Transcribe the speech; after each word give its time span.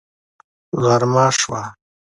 غرمه 0.83 1.25
شوه 1.39 1.61